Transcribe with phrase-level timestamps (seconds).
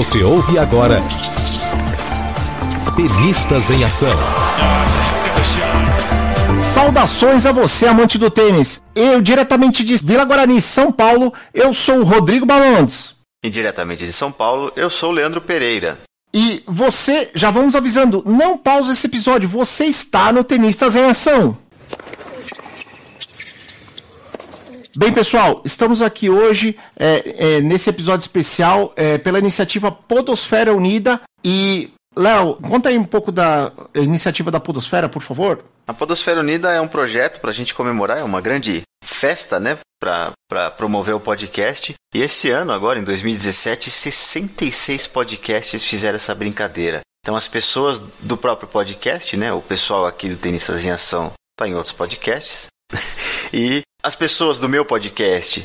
[0.00, 1.02] Você ouve agora
[2.96, 4.08] Tenistas em Ação.
[6.58, 8.80] Saudações a você, amante do tênis.
[8.94, 13.16] Eu, diretamente de Vila Guarani, São Paulo, eu sou o Rodrigo Balandes.
[13.44, 15.98] E diretamente de São Paulo, eu sou o Leandro Pereira.
[16.32, 21.58] E você, já vamos avisando, não pause esse episódio, você está no Tenistas em Ação.
[25.00, 31.18] Bem, pessoal, estamos aqui hoje é, é, nesse episódio especial é, pela iniciativa Podosfera Unida.
[31.42, 35.64] E, Léo, conta aí um pouco da iniciativa da Podosfera, por favor.
[35.86, 39.78] A Podosfera Unida é um projeto para a gente comemorar, é uma grande festa, né,
[39.98, 41.94] para promover o podcast.
[42.14, 47.00] E esse ano, agora, em 2017, 66 podcasts fizeram essa brincadeira.
[47.24, 51.66] Então, as pessoas do próprio podcast, né, o pessoal aqui do Tenistas em Ação está
[51.66, 52.66] em outros podcasts.
[53.52, 55.64] e as pessoas do meu podcast,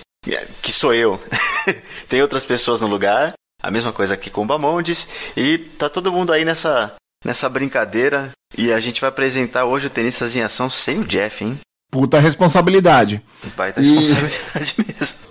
[0.61, 1.21] que sou eu,
[2.09, 6.11] tem outras pessoas no lugar, a mesma coisa aqui com o Bamondes, e tá todo
[6.11, 8.31] mundo aí nessa, nessa brincadeira.
[8.57, 11.59] E a gente vai apresentar hoje o Tenistas em Ação sem o Jeff, hein?
[11.91, 13.21] Puta responsabilidade.
[13.55, 13.89] Baita e...
[13.89, 15.25] responsabilidade mesmo.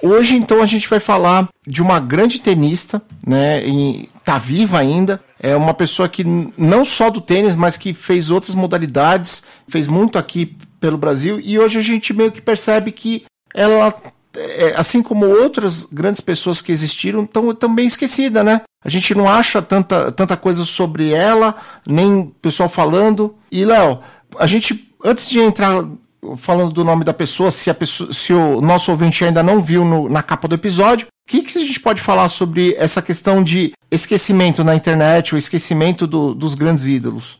[0.00, 3.66] Hoje, então, a gente vai falar de uma grande tenista, né?
[3.66, 5.20] E tá viva ainda.
[5.40, 10.18] É uma pessoa que não só do tênis, mas que fez outras modalidades, fez muito
[10.18, 11.40] aqui pelo Brasil.
[11.40, 13.94] E hoje a gente meio que percebe que ela,
[14.36, 18.62] é, assim como outras grandes pessoas que existiram, estão também esquecida, né?
[18.84, 21.54] A gente não acha tanta, tanta coisa sobre ela,
[21.86, 23.34] nem pessoal falando.
[23.50, 24.00] E, Léo,
[24.38, 25.84] a gente, antes de entrar
[26.36, 29.84] falando do nome da pessoa, se, a pessoa, se o nosso ouvinte ainda não viu
[29.84, 33.44] no, na capa do episódio, o que, que a gente pode falar sobre essa questão
[33.44, 37.38] de esquecimento na internet, o esquecimento do, dos grandes ídolos?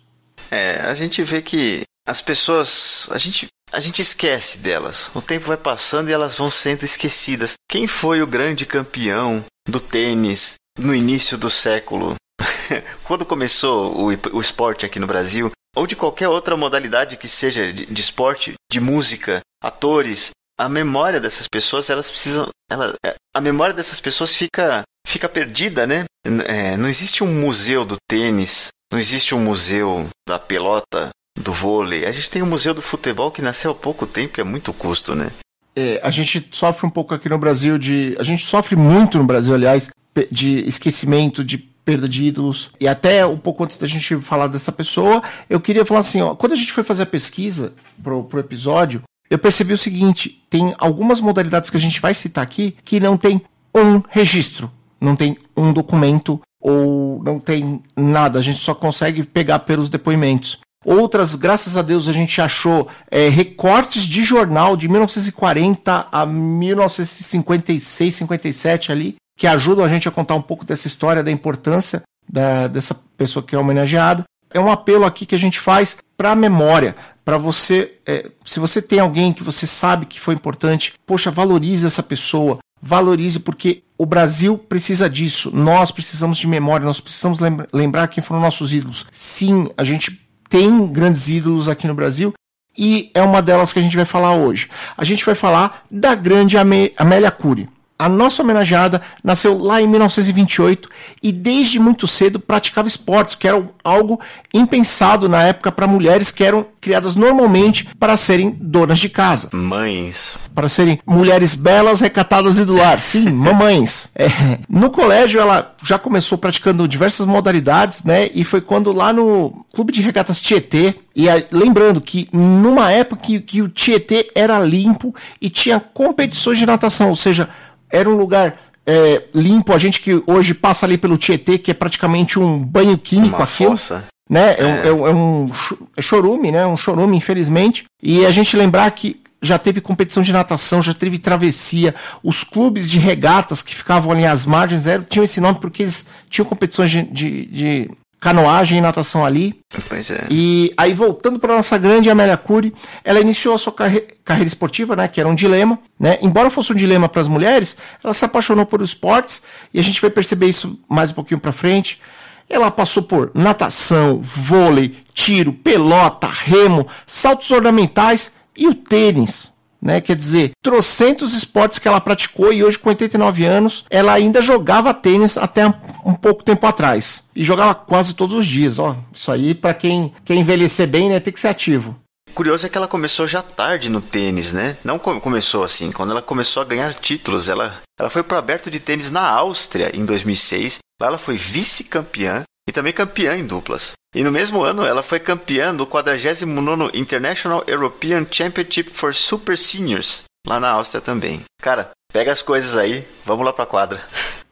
[0.50, 3.08] É, a gente vê que as pessoas.
[3.11, 5.11] A gente, a gente esquece delas.
[5.14, 7.55] O tempo vai passando e elas vão sendo esquecidas.
[7.67, 12.14] Quem foi o grande campeão do tênis no início do século?
[13.05, 17.73] Quando começou o, o esporte aqui no Brasil, ou de qualquer outra modalidade que seja
[17.73, 22.48] de, de esporte, de música, atores, a memória dessas pessoas, elas precisam.
[22.69, 26.05] Ela, é, a memória dessas pessoas fica, fica perdida, né?
[26.46, 32.05] É, não existe um museu do tênis, não existe um museu da pelota, do vôlei.
[32.05, 34.73] A gente tem um museu do futebol que nasceu há pouco tempo e é muito
[34.73, 35.30] custo, né?
[35.77, 38.17] É, a gente sofre um pouco aqui no Brasil de.
[38.18, 39.89] A gente sofre muito no Brasil, aliás,
[40.30, 42.70] de esquecimento, de perda de ídolos.
[42.80, 46.35] E até um pouco antes da gente falar dessa pessoa, eu queria falar assim, ó,
[46.35, 50.74] quando a gente foi fazer a pesquisa pro, pro episódio, eu percebi o seguinte, tem
[50.78, 53.42] algumas modalidades que a gente vai citar aqui que não tem
[53.74, 59.61] um registro, não tem um documento ou não tem nada, a gente só consegue pegar
[59.61, 60.58] pelos depoimentos.
[60.84, 68.14] Outras, graças a Deus, a gente achou é, recortes de jornal de 1940 a 1956,
[68.14, 72.68] 57 ali, que ajudam a gente a contar um pouco dessa história, da importância da,
[72.68, 74.24] dessa pessoa que é homenageada.
[74.52, 76.96] É um apelo aqui que a gente faz para a memória,
[77.28, 81.86] para você, é, se você tem alguém que você sabe que foi importante, poxa, valorize
[81.86, 85.55] essa pessoa, valorize porque o Brasil precisa disso.
[85.55, 89.05] Nós precisamos de memória, nós precisamos lembra lembrar quem foram nossos ídolos.
[89.12, 92.33] Sim, a gente tem grandes ídolos aqui no Brasil
[92.74, 94.70] e é uma delas que a gente vai falar hoje.
[94.96, 97.68] A gente vai falar da grande Amélia Cury.
[97.98, 100.89] A nossa homenageada nasceu lá em 1928
[101.20, 104.20] e desde muito cedo praticava esportes, que era algo
[104.55, 109.48] impensado na época para mulheres que eram criadas normalmente para serem donas de casa.
[109.53, 110.39] Mães.
[110.55, 113.01] Para serem mulheres belas, recatadas e do lar.
[113.01, 114.11] Sim, mamães.
[114.15, 114.29] É.
[114.69, 118.30] No colégio ela já começou praticando diversas modalidades, né?
[118.33, 123.41] E foi quando lá no Clube de Regatas Tietê, e lembrando que numa época que,
[123.41, 127.48] que o Tietê era limpo e tinha competições de natação, ou seja,
[127.90, 131.75] era um lugar é, limpo, a gente que hoje passa ali pelo Tietê, que é
[131.75, 133.72] praticamente um banho químico Uma aquilo.
[133.72, 134.06] Fossa.
[134.31, 134.55] Né?
[134.55, 134.88] É, é.
[134.88, 135.50] é, um, é um
[135.96, 136.67] é chorume, né?
[136.67, 137.85] Um chorume, infelizmente.
[138.02, 141.94] E a gente lembrar que já teve competição de natação, já teve travessia.
[142.23, 146.06] Os clubes de regatas que ficavam ali às margens eram, tinham esse nome porque eles
[146.31, 149.61] tinham competições de, de, de canoagem e natação ali.
[149.88, 150.26] Pois é.
[150.31, 152.75] E aí, voltando para nossa grande Amélia Cury,
[153.05, 155.79] ela iniciou a sua carre carreira esportiva, né, que era um dilema.
[155.99, 156.19] Né?
[156.20, 159.43] Embora fosse um dilema para as mulheres, ela se apaixonou por esportes
[159.73, 162.00] e a gente vai perceber isso mais um pouquinho para frente.
[162.49, 170.01] Ela passou por natação, vôlei, tiro, pelota, remo, saltos ornamentais e o tênis né?
[170.01, 174.93] Quer dizer, trocentos esportes que ela praticou e hoje com 89 anos ela ainda jogava
[174.93, 175.67] tênis até
[176.05, 177.25] um pouco tempo atrás.
[177.35, 178.97] E jogava quase todos os dias, ó.
[179.13, 181.97] Isso aí para quem quer envelhecer bem, né, tem que ser ativo.
[182.35, 184.77] curioso é que ela começou já tarde no tênis, né?
[184.85, 185.91] Não começou assim.
[185.91, 189.91] Quando ela começou a ganhar títulos, ela, ela foi para aberto de tênis na Áustria
[189.95, 190.79] em 2006.
[191.01, 193.93] Lá ela foi vice-campeã e também campeã em duplas.
[194.15, 200.25] E no mesmo ano, ela foi campeã do 49 International European Championship for Super Seniors,
[200.47, 201.41] lá na Áustria também.
[201.62, 204.03] Cara, pega as coisas aí, vamos lá pra quadra.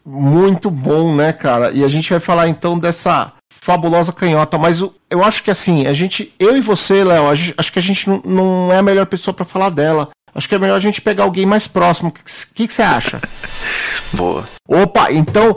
[0.03, 1.73] Muito bom, né, cara?
[1.73, 4.81] E a gente vai falar então dessa fabulosa canhota, mas
[5.11, 8.23] eu acho que assim, a gente, eu e você, Léo, acho que a gente não,
[8.25, 10.09] não é a melhor pessoa para falar dela.
[10.35, 12.09] Acho que é melhor a gente pegar alguém mais próximo.
[12.11, 12.13] O
[12.55, 13.21] que, que, você acha?
[14.13, 14.45] Boa.
[14.69, 15.57] Opa, então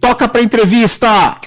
[0.00, 1.38] toca pra entrevista!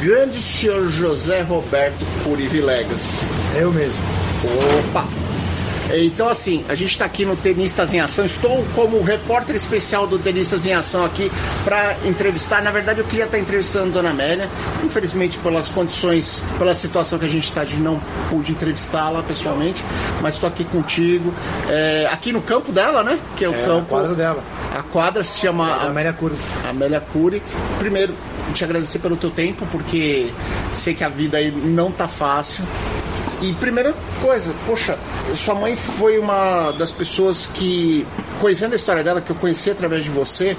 [0.00, 3.06] Grande senhor José Roberto Curi Vilegas.
[3.54, 4.02] Eu mesmo.
[4.88, 5.29] Opa!
[5.92, 8.24] Então, assim, a gente está aqui no Tenistas em Ação.
[8.24, 11.30] Estou como repórter especial do Tenistas em Ação aqui
[11.64, 12.62] para entrevistar.
[12.62, 14.48] Na verdade, eu queria estar entrevistando a Dona Amélia.
[14.84, 19.84] Infelizmente, pelas condições, pela situação que a gente está, de não pude entrevistá-la pessoalmente.
[20.20, 21.32] Mas estou aqui contigo.
[21.68, 23.18] É, aqui no campo dela, né?
[23.36, 23.96] Que é o é, campo.
[23.96, 24.44] A quadra dela.
[24.72, 25.80] A quadra se chama.
[25.82, 26.36] É Amélia Cury.
[26.68, 27.42] Amélia Cury.
[27.78, 28.14] Primeiro,
[28.52, 30.30] te agradecer pelo teu tempo, porque
[30.74, 32.64] sei que a vida aí não tá fácil.
[33.42, 34.98] E primeira coisa, poxa,
[35.34, 38.06] sua mãe foi uma das pessoas que,
[38.38, 40.56] conhecendo a história dela, que eu conheci através de você,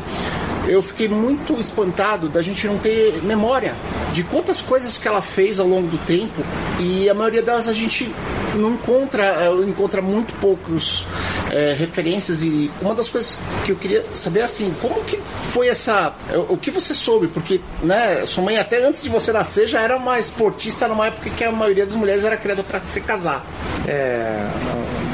[0.67, 3.75] eu fiquei muito espantado da gente não ter memória
[4.13, 6.43] de quantas coisas que ela fez ao longo do tempo
[6.79, 8.13] e a maioria delas a gente
[8.55, 11.05] não encontra, eh, encontra muito poucos
[11.49, 15.17] é, referências e uma das coisas que eu queria saber assim, como que
[15.53, 16.13] foi essa,
[16.49, 19.97] o que você soube, porque né, sua mãe até antes de você nascer já era
[19.97, 23.45] uma esportista numa época que a maioria das mulheres era criada para se casar.
[23.87, 24.47] É,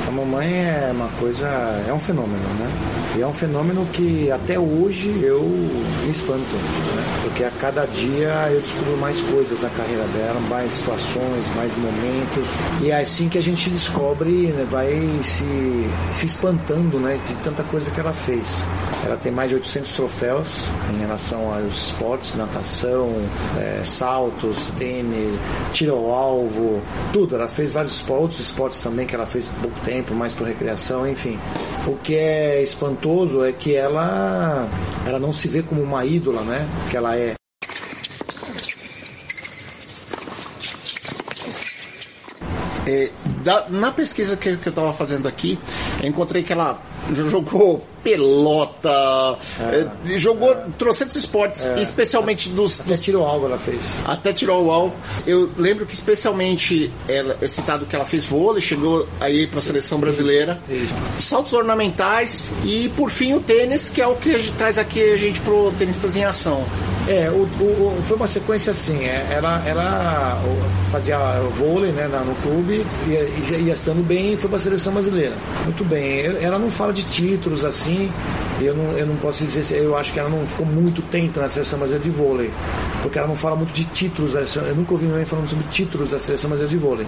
[0.08, 1.48] a mamãe é uma coisa,
[1.88, 3.07] é um fenômeno, né?
[3.18, 7.22] E é um fenômeno que até hoje eu me espanto, né?
[7.24, 12.48] Porque a cada dia eu descubro mais coisas da carreira dela, mais situações, mais momentos.
[12.80, 17.20] E é assim que a gente descobre, né, vai se, se espantando, né?
[17.28, 18.68] De tanta coisa que ela fez.
[19.04, 23.10] Ela tem mais de 800 troféus em relação aos esportes, natação,
[23.58, 25.42] é, saltos, tênis,
[25.74, 26.82] tiro ao alvo,
[27.12, 27.34] tudo.
[27.34, 31.10] Ela fez vários esportes, esportes também que ela fez por pouco tempo, mais por recreação,
[31.10, 31.40] enfim.
[31.88, 33.07] O que é espantoso
[33.46, 34.68] é que ela,
[35.06, 36.68] ela não se vê como uma ídola, né?
[36.90, 37.36] Que ela é.
[42.86, 43.12] É,
[43.44, 45.58] da, na pesquisa que, que eu estava fazendo aqui,
[46.04, 46.80] encontrei que ela
[47.12, 53.58] jogou pelota, é, é, jogou é, trocentos esportes, é, especialmente dos, Até tirou alvo ela
[53.58, 54.02] fez.
[54.06, 54.96] Até tirou o alvo.
[55.26, 59.62] Eu lembro que especialmente ela, é citado que ela fez vôlei, chegou aí para a
[59.62, 60.60] seleção brasileira.
[60.70, 60.96] Isso.
[61.20, 65.40] Saltos ornamentais e por fim o tênis, que é o que traz aqui a gente
[65.42, 66.64] pro Tenistas em Ação.
[67.08, 70.42] É, o, o, foi uma sequência assim, é, ela, ela
[70.92, 71.18] fazia
[71.56, 75.36] vôlei né, no clube, ia, ia estando bem e foi para a seleção brasileira.
[75.64, 76.26] Muito bem.
[76.42, 78.12] Ela não fala de títulos assim,
[78.60, 81.48] eu não, eu não posso dizer, eu acho que ela não ficou muito tempo na
[81.48, 82.52] seleção brasileira de vôlei,
[83.02, 86.20] porque ela não fala muito de títulos, eu nunca ouvi ninguém falando sobre títulos da
[86.20, 87.08] seleção brasileira de vôlei.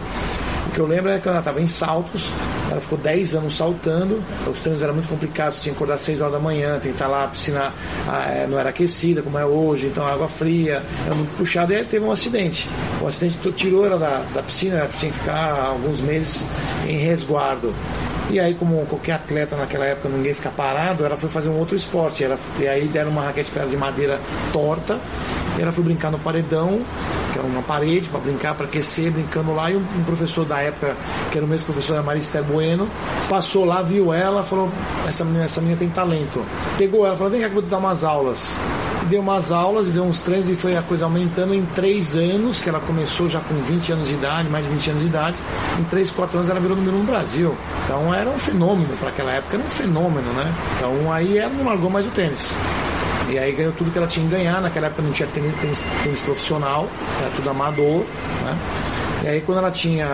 [0.67, 2.31] O que eu lembro é que ela estava em saltos,
[2.69, 6.21] ela ficou 10 anos saltando, os treinos eram muito complicados, tinha que acordar às 6
[6.21, 7.73] horas da manhã, tentar lá, a piscina
[8.27, 11.85] é, não era aquecida como é hoje, então água fria, era muito puxado, e aí
[11.85, 12.69] teve um acidente.
[13.01, 16.45] O acidente tirou ela da, da piscina, ela tinha que ficar alguns meses
[16.87, 17.73] em resguardo.
[18.29, 21.75] E aí, como qualquer atleta naquela época, ninguém fica parado, ela foi fazer um outro
[21.75, 22.23] esporte.
[22.23, 24.19] Ela, e aí deram uma raquete de madeira
[24.53, 24.99] torta.
[25.57, 26.79] E ela foi brincar no paredão,
[27.33, 29.71] que era uma parede para brincar, para aquecer, brincando lá.
[29.71, 30.95] E um, um, professor da época,
[31.31, 32.87] que era o mesmo professor da Marista Bueno,
[33.27, 34.69] passou lá, viu ela, falou:
[35.07, 36.45] essa menina, essa menina tem talento.
[36.77, 38.57] Pegou ela, falou: vem cá que eu vou te dar umas aulas
[39.09, 42.69] deu umas aulas deu uns treinos e foi a coisa aumentando em três anos, que
[42.69, 45.35] ela começou já com 20 anos de idade, mais de 20 anos de idade.
[45.79, 47.57] Em 3, 4 anos ela virou número 1 um no Brasil.
[47.83, 50.53] Então era um fenômeno para aquela época, era um fenômeno, né?
[50.75, 52.55] Então aí ela não largou mais o tênis.
[53.29, 54.61] E aí ganhou tudo que ela tinha que ganhar.
[54.61, 56.87] Naquela época não tinha tênis, tênis, tênis profissional,
[57.19, 58.05] era tudo amador,
[58.43, 58.57] né?
[59.23, 60.07] E aí quando ela tinha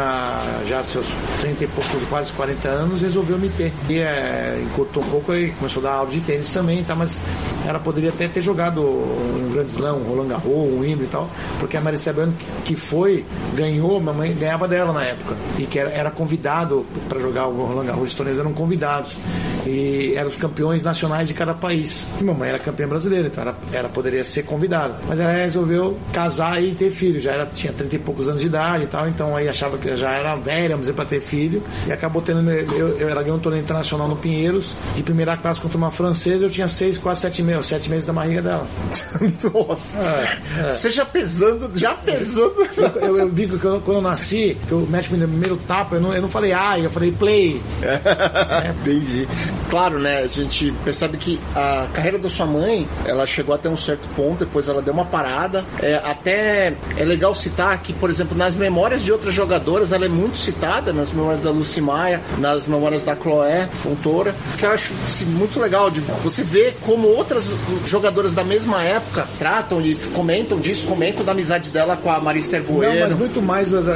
[0.66, 1.06] já seus
[1.42, 3.72] 30 e poucos, quase 40 anos, resolveu me ter.
[3.88, 6.96] E é, encurtou um pouco e começou a dar aula de tênis também, tá?
[6.96, 7.22] mas
[7.66, 11.30] ela poderia até ter jogado um Grand Slam, um Roland Garros, um Wimbledon e tal,
[11.60, 12.34] porque a Marisa Bueno
[12.64, 17.48] que foi, ganhou, mamãe ganhava dela na época, e que era, era convidado para jogar
[17.48, 19.18] o Roland Garros, os torneios eram convidados.
[19.66, 22.08] E eram os campeões nacionais de cada país.
[22.20, 24.96] E mamãe era campeã brasileira, então ela, ela poderia ser convidada.
[25.08, 27.20] Mas ela resolveu casar e ter filho.
[27.20, 29.96] Já era, tinha 30 e poucos anos de idade e tal, então aí achava que
[29.96, 31.64] já era velha, vamos dizer, para ter filho.
[31.88, 32.50] E acabou tendo.
[32.52, 36.46] Eu, eu, ela ganhou um torneio internacional no Pinheiros, de primeira classe contra uma francesa,
[36.46, 38.68] eu tinha seis, quase sete meses, sete meses da barriga dela.
[39.54, 39.86] Nossa.
[39.98, 40.72] É, é.
[40.72, 42.56] Você já pesando, já pesando.
[42.78, 45.32] Eu, eu, eu digo que eu, quando eu nasci, que o médico me deu o
[45.32, 47.62] primeiro tapa, eu não, eu não falei ai, eu falei play.
[47.82, 48.70] É.
[48.82, 49.28] Entendi.
[49.70, 50.20] Claro, né?
[50.20, 54.46] A gente percebe que a carreira da sua mãe, ela chegou até um certo ponto,
[54.46, 55.66] depois ela deu uma parada.
[55.82, 60.10] É, até é legal citar que, por exemplo, nas memórias de outras jogadoras, ela é
[60.10, 64.94] muito citada, nas memórias da Lucy Maia, nas memórias da Chloé Fontoura, que eu acho
[65.10, 67.52] assim, muito legal de você ver como outras
[67.86, 72.60] jogadoras da mesma época tratam e comentam disso, comentam da amizade dela com a Marista
[72.62, 72.94] Bueno.
[72.94, 73.94] Não, mas muito mais da, da,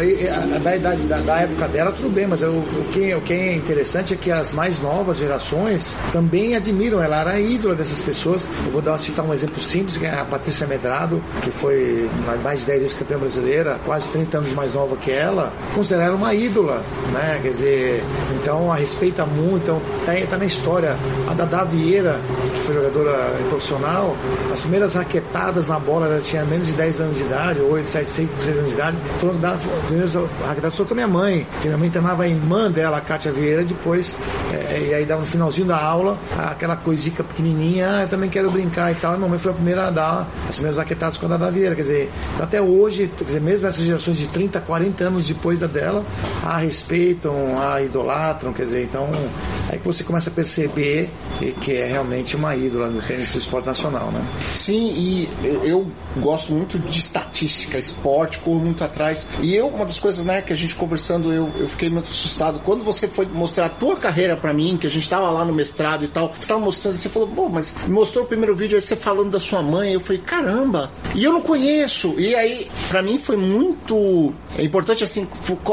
[0.60, 3.56] da idade da, da, época dela, tudo bem, mas eu, o, que, o que é
[3.56, 5.49] interessante é que as mais novas gerações
[6.12, 8.48] também admiram, ela era a ídola dessas pessoas.
[8.66, 12.10] Eu vou dar, citar um exemplo simples, que é a Patrícia Medrado, que foi
[12.44, 16.34] mais de 10 vezes campeã brasileira, quase 30 anos mais nova que ela, considera uma
[16.34, 17.40] ídola, né?
[17.42, 18.04] Quer dizer,
[18.42, 20.96] então a respeita muito, então tá, tá na história.
[21.30, 22.20] A Dada Vieira,
[22.54, 24.16] que foi jogadora profissional,
[24.52, 28.08] as primeiras raquetadas na bola, ela tinha menos de 10 anos de idade, 8, 7,
[28.08, 30.16] 5, 6 anos de idade, foram da, primeiras
[30.46, 33.32] raquetadas foi com a minha mãe, que minha mãe treinava a irmã dela, a Kátia
[33.32, 34.16] Vieira, depois,
[34.54, 38.52] é, e aí dava no finalzinho da aula, aquela coisica pequenininha, ah, eu também quero
[38.52, 41.28] brincar e tal, e minha mãe foi a primeira a dar as primeiras raquetadas com
[41.28, 45.04] a Dada Vieira, quer dizer, até hoje, quer dizer, mesmo essas gerações de 30, 40
[45.06, 46.04] anos depois da dela,
[46.44, 49.10] a respeitam, a idolatram, quer dizer, então,
[49.70, 51.10] aí que você começa a perceber
[51.60, 54.26] que é realmente uma ídola no tênis do esporte nacional, né?
[54.54, 59.86] Sim, e eu, eu gosto muito de estatística, esporte, corro muito atrás, e eu, uma
[59.86, 63.26] das coisas, né, que a gente conversando, eu, eu fiquei muito assustado, quando você foi
[63.26, 66.34] mostrar a tua carreira para mim, que a gente tava lá no mestrado e tal,
[66.38, 69.40] você tava mostrando, você falou, pô, mas mostrou o primeiro vídeo aí você falando da
[69.40, 74.34] sua mãe, eu falei, caramba, e eu não conheço, e aí, para mim foi muito
[74.58, 75.28] é importante, assim,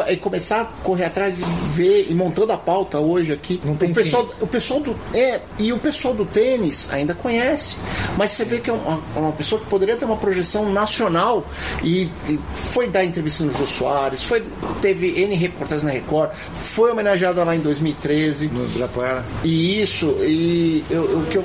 [0.06, 1.44] é começar a correr atrás e
[1.74, 5.40] ver, e montando a pauta hoje aqui, não tem o pessoal, o pessoal do, é,
[5.58, 7.78] e o pessoal do tênis ainda conhece,
[8.16, 11.46] mas você vê que é uma, uma pessoa que poderia ter uma projeção nacional
[11.82, 12.38] e, e
[12.72, 14.44] foi dar entrevista no Jô Soares, foi,
[14.80, 18.48] teve N reportagens na Record, foi homenageada lá em 2013.
[18.48, 19.24] No Ibirapuera.
[19.44, 21.44] E isso, e o que eu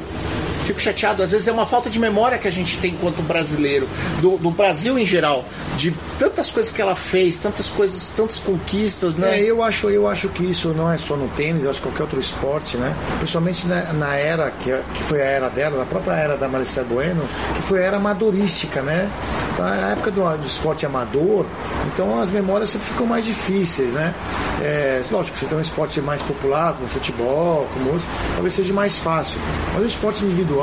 [0.71, 3.87] fico chateado, às vezes é uma falta de memória que a gente tem enquanto brasileiro,
[4.21, 5.45] do, do Brasil em geral,
[5.77, 9.39] de tantas coisas que ela fez, tantas coisas, tantas conquistas, né?
[9.39, 11.87] É, eu acho, eu acho que isso não é só no tênis, eu acho que
[11.87, 12.95] qualquer outro esporte, né?
[13.17, 16.83] Principalmente na, na era que, que foi a era dela, na própria era da Marista
[16.83, 17.23] Bueno,
[17.55, 19.09] que foi a era amadorística, né?
[19.53, 21.45] Então, a época do, do esporte amador,
[21.93, 24.13] então as memórias sempre ficam mais difíceis, né?
[24.61, 28.97] É, lógico, você tem um esporte mais popular, como futebol, como música, talvez seja mais
[28.97, 29.39] fácil.
[29.73, 30.60] Mas o esporte individual,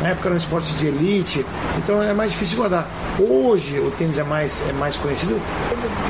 [0.00, 1.44] na época era um esporte de elite,
[1.78, 2.88] então é mais difícil de guardar.
[3.18, 5.40] Hoje o tênis é mais, é mais conhecido,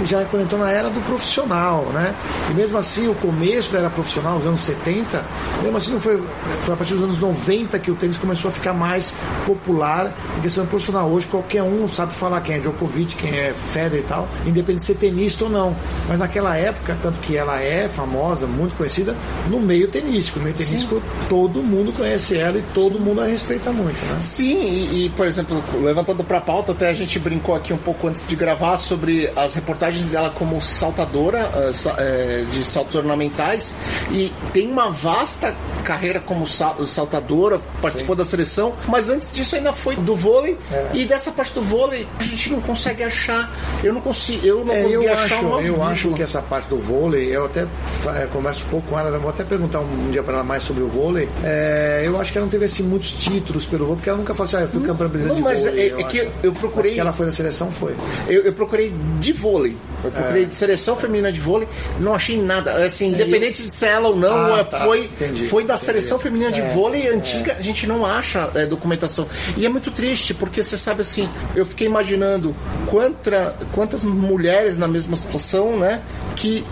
[0.04, 2.14] já quando entrou na era do profissional, né?
[2.50, 5.24] E mesmo assim, o começo da era profissional, os anos 70,
[5.62, 6.22] mesmo assim não foi,
[6.62, 9.14] foi a partir dos anos 90 que o tênis começou a ficar mais
[9.46, 11.08] popular em questão profissional.
[11.08, 14.84] Hoje qualquer um sabe falar quem é Djokovic, quem é Federer e tal, independente de
[14.84, 15.76] ser tenista ou não.
[16.08, 19.16] Mas naquela época, tanto que ela é famosa, muito conhecida,
[19.48, 20.38] no meio tenístico.
[20.38, 24.18] No meio tenístico, todo mundo conhece ela e todo mundo a respeita muito, né?
[24.22, 28.08] Sim, e, e por exemplo, levantando para pauta, até a gente brincou aqui um pouco
[28.08, 33.74] antes de gravar sobre as reportagens dela como saltadora uh, de saltos ornamentais
[34.10, 35.54] e tem uma vasta
[35.84, 38.22] carreira como saltadora, participou Sim.
[38.22, 40.90] da seleção, mas antes disso ainda foi do vôlei é.
[40.94, 43.50] e dessa parte do vôlei a gente não consegue achar,
[43.82, 46.40] eu não consigo, eu não é, consegui eu achar acho, uma Eu acho que essa
[46.40, 50.10] parte do vôlei, eu até é, converso um pouco com ela, vou até perguntar um,
[50.10, 51.28] dia para ela mais sobre o vôlei.
[51.42, 54.34] É, eu acho que ela não teve assim muitos títulos pelo vôlei, porque ela nunca
[54.34, 55.90] falou assim, ah, eu fui campeã brasileira de mas vôlei.
[55.90, 56.90] É, é que eu procurei.
[56.90, 57.96] Mas que ela foi da seleção, foi.
[58.28, 59.76] Eu, eu procurei de vôlei.
[60.04, 60.46] Eu procurei é.
[60.46, 61.68] de seleção feminina de vôlei,
[62.00, 62.84] não achei nada.
[62.84, 64.80] Assim, independente de ser ela ou não, ah, tá.
[64.80, 65.86] foi, entendi, foi da entendi.
[65.86, 69.26] seleção feminina de é, vôlei antiga, a gente não acha documentação.
[69.56, 72.54] E é muito triste, porque você sabe assim, eu fiquei imaginando
[72.86, 76.02] quanta, quantas mulheres na mesma situação, né?
[76.36, 76.64] Que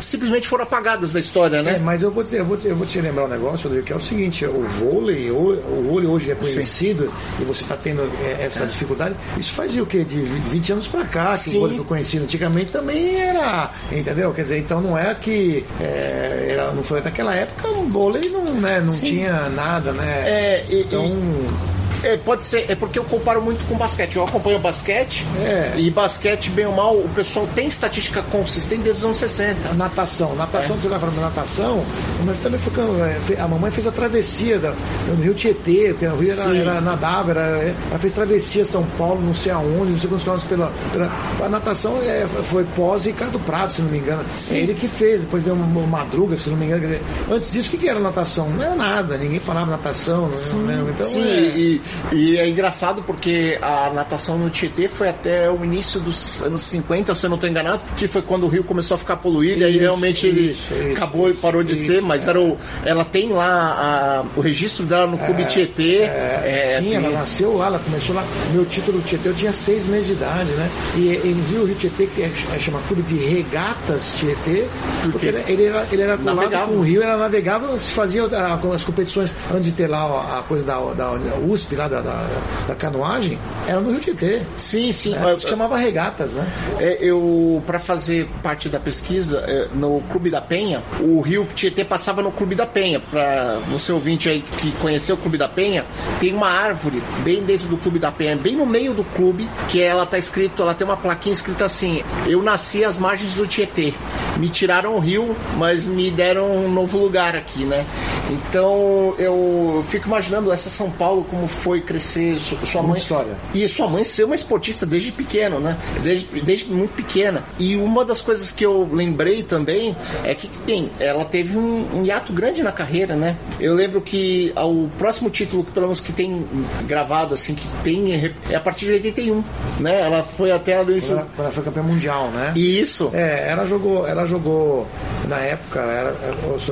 [0.00, 1.74] simplesmente foram apagadas da história, né?
[1.74, 3.86] É, mas eu vou, te, eu, vou te, eu vou te lembrar um negócio, Rodrigo,
[3.86, 7.42] que é o seguinte, o vôlei, o, o vôlei hoje é conhecido Sim.
[7.42, 8.66] e você está tendo é, essa é.
[8.66, 10.04] dificuldade, isso fazia o quê?
[10.04, 11.56] De 20 anos para cá que Sim.
[11.56, 12.24] o vôlei foi conhecido.
[12.24, 14.32] Antigamente também era, entendeu?
[14.32, 18.44] Quer dizer, então não é que é, era, não foi daquela época, o vôlei não,
[18.44, 20.22] né, não tinha nada, né?
[20.26, 21.04] É, e, então...
[21.04, 24.16] E É, pode ser, é porque eu comparo muito com basquete.
[24.16, 25.72] Eu acompanho basquete É.
[25.76, 29.70] e basquete, bem ou mal, o pessoal tem estatística consistente desde os anos 60.
[29.70, 30.34] A natação.
[30.36, 31.84] Natação, você vai falando natação,
[32.24, 34.72] mas também foi quando, é, fe- a mamãe fez a travessia da,
[35.08, 36.58] no Rio Tietê, porque o Rio era, Sim.
[36.58, 40.48] era nadava, era, ela fez travessia São Paulo, não sei aonde, não sei quantos quilômetros
[40.50, 41.10] pela, pela.
[41.44, 44.24] A natação é, foi pós Ricardo Prado, se não me engano.
[44.50, 46.82] É ele que fez, depois veio uma, uma madruga, se não me engano.
[46.82, 48.48] Dizer, antes disso, o que, que era natação?
[48.50, 51.82] Não era nada, ninguém falava natação, não, não, então Sim, é, e,
[52.12, 57.14] e é engraçado porque a natação no Tietê foi até o início dos anos 50,
[57.14, 59.64] se eu não estou enganado, que foi quando o rio começou a ficar poluído e
[59.64, 62.56] aí Isso, realmente ele isso, isso, acabou e parou de isso, ser, mas era o,
[62.84, 65.98] ela tem lá a- o registro dela no Clube Tietê.
[66.02, 68.24] É, é, sim, tem- ela nasceu lá, ela começou lá.
[68.52, 70.68] Meu título do Tietê, eu tinha seis meses de idade, né?
[70.96, 74.66] E ele viu o Rio Tietê, que é, é chama Clube de Regatas Tietê,
[75.10, 78.24] porque ele, ele era, ele era colado com o rio, ela navegava, se fazia
[78.72, 81.12] as competições, antes de ter lá a coisa da, da
[81.46, 82.26] USP, lá da, da,
[82.68, 84.42] da canoagem, era no Rio Tietê.
[84.56, 85.10] Sim, sim.
[85.10, 85.32] Né?
[85.32, 86.46] Eu- chamava Regatas, né?
[86.78, 91.84] É, eu, para fazer parte da pesquisa, é, no Clube da Penha, o Rio Tietê
[91.84, 93.00] passava no Clube da Penha.
[93.00, 95.84] Para você ouvinte aí que conheceu o Clube da Penha,
[96.20, 99.82] tem uma árvore bem dentro do Clube da Penha, bem no meio do clube, que
[99.82, 103.92] ela tá escrito, ela tem uma plaquinha escrita assim: Eu nasci às margens do Tietê.
[104.38, 107.84] Me tiraram o rio, mas me deram um novo lugar aqui, né?
[108.30, 113.34] Então eu fico imaginando essa São Paulo como foi crescer, su- sua mãe história.
[113.54, 115.76] e sua mãe ser uma esportista desde pequeno, né?
[116.02, 117.44] Desde, desde muito pequena.
[117.58, 122.04] E uma das coisas que eu lembrei também é que, bem, ela teve um, um
[122.04, 123.36] hiato grande na carreira, né?
[123.60, 126.44] Eu lembro que o próximo título, que pelo menos que tem
[126.86, 129.44] gravado, assim, que tem, é a partir de 81,
[129.78, 130.00] né?
[130.00, 131.00] Ela foi até ali.
[131.00, 132.52] Quando ela, ela foi campeã mundial, né?
[132.56, 133.10] Isso.
[133.12, 134.86] É, ela jogou, ela jogou
[135.28, 136.14] na época, era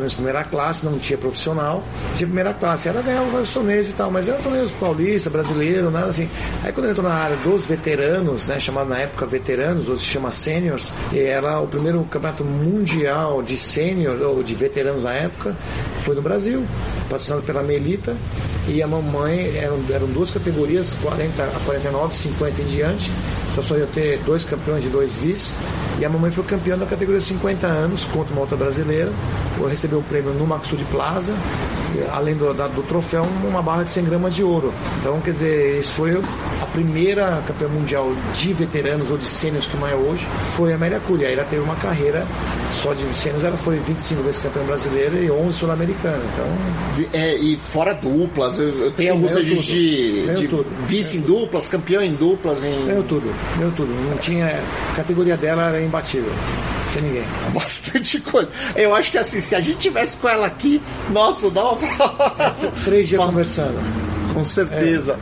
[0.06, 1.82] de primeira classe, não tinha profissional,
[2.14, 6.06] tinha primeira classe, ela ganhava vários torneios e tal, mas era torneios paulista, brasileiro, nada
[6.06, 6.28] assim.
[6.62, 10.06] Aí quando ela entrou na área dos veteranos, né, chamado na época veteranos, hoje se
[10.06, 15.56] chama seniors, e ela, o primeiro campeonato mundial de seniors, ou de veteranos na época,
[16.00, 16.64] foi no Brasil,
[17.08, 18.16] patrocinado pela Melita,
[18.68, 23.10] e a mamãe, eram, eram duas categorias, 40 a 49, 50 em diante,
[23.50, 25.54] então só ia ter dois campeões e dois vice.
[26.02, 29.12] E a mamãe foi campeã da categoria 50 anos contra uma outra brasileira.
[29.56, 31.32] Eu recebi o prêmio no Maxud Plaza,
[32.12, 34.74] além do, da- do troféu, uma barra de 100 gramas de ouro.
[34.98, 36.20] Então, quer dizer, isso foi
[36.62, 40.24] a primeira campeã mundial de veteranos ou de sênios, como é hoje,
[40.56, 41.26] foi a Amélia Cury.
[41.26, 42.24] Aí ela teve uma carreira
[42.70, 46.22] só de sênios, ela foi 25 vezes campeã brasileira e 11 sul-americana.
[46.32, 50.66] Então, É, e fora duplas, eu, eu tenho alguns registros de, de tudo.
[50.86, 53.92] vice em duplas, campeão em duplas, em ganhou tudo, ganhou tudo.
[54.08, 54.46] Não tinha.
[54.92, 56.30] A categoria dela era imbatível.
[56.30, 57.24] Não tinha ninguém.
[57.52, 58.48] bastante coisa.
[58.76, 61.88] Eu acho que assim, se a gente tivesse com ela aqui, nossa, dá uma.
[62.84, 63.78] Três dias conversando.
[64.32, 65.18] Com certeza.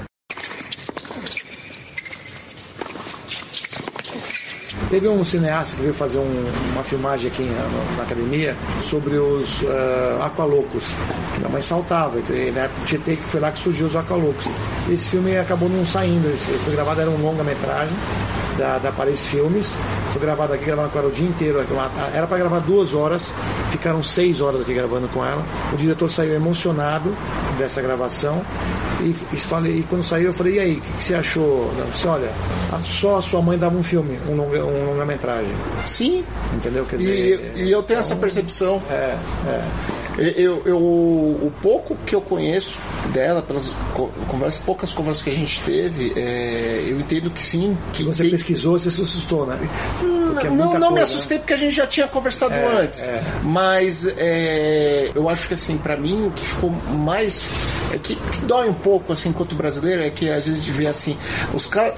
[4.90, 9.62] Teve um cineasta que veio fazer um- uma filmagem aqui na, na academia sobre os
[9.62, 10.84] uh, Aqualocos,
[11.32, 12.18] que minha mãe saltava.
[12.18, 14.44] E na época do Tietê que foi lá que surgiu os Aqualocos.
[14.90, 17.96] Esse filme acabou não saindo, ele foi gravado, era um longa-metragem
[18.58, 19.76] da, da Paris Filmes.
[20.10, 21.64] Foi gravado aqui, gravando com ela o dia inteiro.
[22.12, 23.32] Era para gravar duas horas,
[23.70, 25.42] ficaram seis horas aqui gravando com ela.
[25.72, 27.14] O diretor saiu emocionado
[27.56, 28.42] dessa gravação.
[29.00, 31.70] E, e, falei, e quando saiu, eu falei, e aí, o que, que você achou?
[31.78, 32.30] Ela disse, olha,
[32.72, 35.52] a- só a sua mãe dava um filme, um longa- um longa-metragem.
[35.86, 36.24] Sim.
[36.54, 36.84] Entendeu?
[36.84, 38.82] Quer E, dizer, e eu tenho essa percepção.
[38.90, 39.64] é, é.
[40.18, 42.76] Eu, eu, o pouco que eu conheço
[43.12, 47.76] dela, pelas co- conversas, poucas conversas que a gente teve, é, eu entendo que sim.
[47.92, 49.56] Que Você tem- pesquisou, você se assustou, né?
[50.30, 52.98] Porque é não, não me coisa, assustei porque a gente já tinha conversado É, antes.
[53.00, 53.22] é.
[53.42, 57.42] Mas é, eu acho que assim, pra mim o que ficou mais.
[57.92, 60.76] É que, que dói um pouco, assim, enquanto brasileiro, é que às vezes a gente
[60.76, 61.16] vê assim,
[61.54, 61.94] os caras.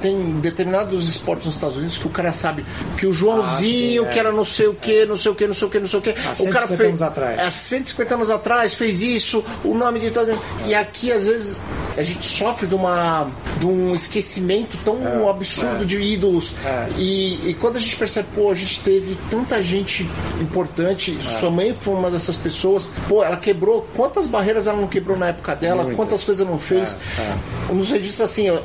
[0.00, 2.64] Tenho determinados esportes nos Estados Unidos que o cara sabe
[2.96, 5.46] que o Joãozinho, Ah, sim, que era não sei o que, não sei o que,
[5.46, 6.10] não sei o que, não sei o que.
[6.10, 6.80] O cara 150 fez.
[6.88, 7.38] anos atrás.
[7.56, 10.38] Há 150 anos atrás fez isso, o nome de todo.
[10.66, 11.58] E aqui, às vezes,
[11.96, 16.54] a gente sofre de, uma, de um esquecimento tão absurdo de ídolos.
[16.64, 16.88] É.
[16.98, 20.06] E, e quando a gente percebe, pô, a gente teve tanta gente
[20.40, 21.38] importante, É.
[21.38, 25.28] sua mãe foi uma dessas pessoas, pô, ela quebrou, quantas barreiras ela não quebrou na
[25.28, 25.96] época dela, Muitas.
[25.96, 26.98] quantas coisas ela não fez.
[27.18, 28.62] É, Nos registros, assim, eu,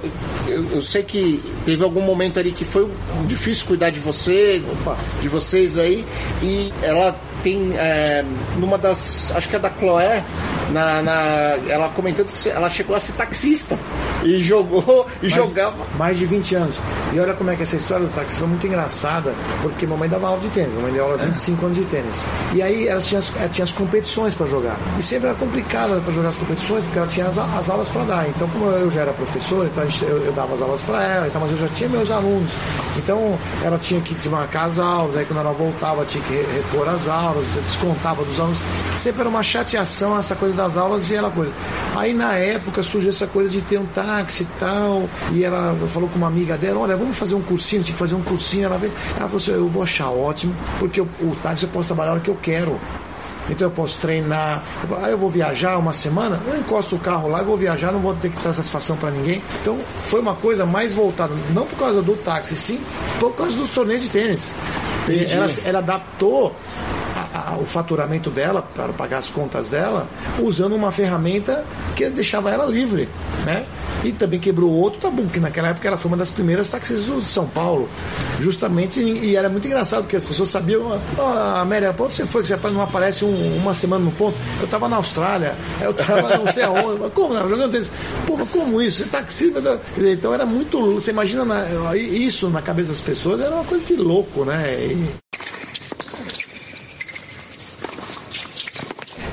[0.48, 2.88] eu, eu sei que teve algum momento ali que foi
[3.28, 4.98] difícil cuidar de você, Opa.
[5.22, 6.06] de vocês aí,
[6.44, 8.24] e ela tem, é,
[8.58, 10.24] numa das, acho que é da Chloé,
[10.72, 11.12] na, na,
[11.68, 13.78] ela comentando que ela chegou a ser taxista
[14.24, 15.86] e jogou e mais, jogava.
[15.98, 16.80] Mais de 20 anos.
[17.14, 20.28] E olha como é que essa história do táxi foi muito engraçada, porque mamãe dava
[20.28, 21.66] aula de tênis, mamãe deu aula 25 é.
[21.66, 22.26] anos de tênis.
[22.54, 24.78] E aí ela tinha, ela tinha as competições para jogar.
[24.98, 28.04] E sempre era complicado para jogar as competições, porque ela tinha as, as aulas para
[28.04, 28.30] dar.
[28.30, 31.28] Então, como eu já era professor, então gente, eu, eu, dava as aulas para ela,
[31.28, 32.50] então, mas eu já tinha meus alunos.
[32.98, 37.08] Então, ela tinha que desmarcar as aulas, aí quando ela voltava, tinha que repor as
[37.08, 38.60] aulas, descontava dos alunos.
[38.96, 41.52] Sempre era uma chateação essa coisa das aulas e ela coisa.
[41.96, 46.10] Aí na época surgiu essa coisa de ter um táxi e tal, e ela falou
[46.10, 48.78] com uma amiga dela, olha, vamos fazer um cursinho, tinha que fazer um cursinho, ela
[48.78, 52.12] veio, ela falou assim, eu vou achar ótimo, porque o, o táxi eu posso trabalhar
[52.12, 52.80] a hora que eu quero.
[53.50, 54.64] Então eu posso treinar.
[54.84, 57.92] Aí ah, eu vou viajar uma semana, eu encosto o carro lá, eu vou viajar,
[57.92, 59.42] não vou ter que dar satisfação para ninguém.
[59.62, 62.80] Então foi uma coisa mais voltada, não por causa do táxi, sim
[63.20, 64.54] por causa dos torneios de tênis.
[65.30, 66.56] Ela, ela adaptou
[67.48, 70.08] a, o faturamento dela para pagar as contas dela
[70.40, 71.64] usando uma ferramenta
[71.96, 73.08] que deixava ela livre,
[73.46, 73.66] né?
[74.04, 77.30] E também quebrou outro tabu, que naquela época ela foi uma das primeiras taxistas de
[77.30, 77.88] São Paulo.
[78.40, 82.48] Justamente, e era muito engraçado, porque as pessoas sabiam, ah, Amélia, onde você foi que
[82.48, 84.36] você não aparece um, uma semana no ponto?
[84.60, 87.92] Eu estava na Austrália, eu estava não sei aonde, como não, jogando tênis.
[88.26, 88.98] Pô, como isso?
[88.98, 89.80] Você é taxista?
[89.98, 93.96] Então era muito, você imagina na, isso na cabeça das pessoas, era uma coisa de
[93.96, 94.84] louco, né?
[94.84, 95.21] E...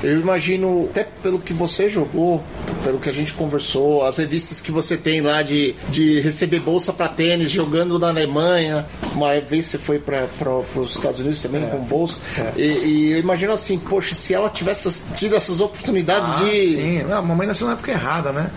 [0.01, 2.43] Eu imagino, até pelo que você jogou,
[2.83, 6.93] pelo que a gente conversou, as revistas que você tem lá de, de receber bolsa
[6.93, 10.27] para tênis, jogando na Alemanha, uma vez você foi para
[10.75, 12.19] os Estados Unidos também é, com bolsa.
[12.37, 12.61] É.
[12.61, 16.55] E, e, eu imagino assim, poxa, se ela tivesse tido essas oportunidades ah, de.
[16.55, 18.49] Sim, Não, a mamãe nasceu na época errada, né?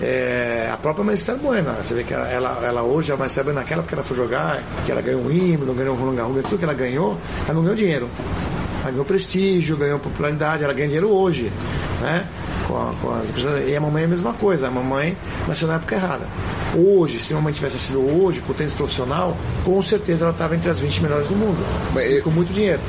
[0.00, 3.60] É, a própria Maricela Buena, você vê que ela, ela, ela hoje, a Maricela Buena,
[3.60, 6.58] naquela porque ela foi jogar, que ela ganhou um hino, ganhou um Roland Garros, tudo
[6.58, 8.10] que ela ganhou, ela não ganhou dinheiro.
[8.82, 11.52] Ela ganhou prestígio, ganhou popularidade, ela ganha dinheiro hoje,
[12.00, 12.26] né?
[12.66, 13.28] Com, a, com as,
[13.66, 15.16] e a mamãe é a mesma coisa, a mamãe
[15.46, 16.26] nasceu na época errada.
[16.74, 20.54] Hoje, se a mamãe tivesse sido hoje, com o tênis profissional, com certeza ela estava
[20.54, 21.58] entre as 20 melhores do mundo.
[22.00, 22.80] E com muito dinheiro.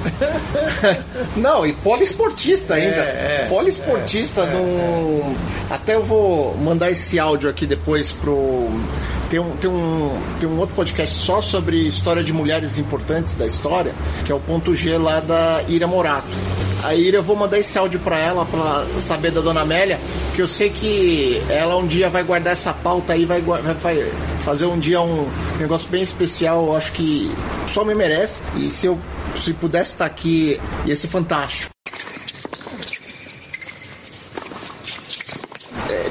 [1.35, 2.95] Não, e poliesportista ainda.
[2.97, 4.53] É, é, poliesportista é.
[4.53, 5.35] É,
[5.69, 8.69] Até eu vou mandar esse áudio aqui depois pro
[9.31, 13.47] tem um, tem, um, tem um outro podcast só sobre história de mulheres importantes da
[13.47, 13.93] história,
[14.25, 16.27] que é o ponto G lá da Ira Morato.
[16.83, 19.97] A Ira, eu vou mandar esse áudio para ela, para saber da dona Amélia,
[20.35, 24.03] que eu sei que ela um dia vai guardar essa pauta aí, vai, vai
[24.43, 27.31] fazer um dia um negócio bem especial, eu acho que
[27.67, 28.43] só me merece.
[28.57, 28.99] E se eu
[29.39, 31.71] se pudesse estar aqui, ia ser fantástico.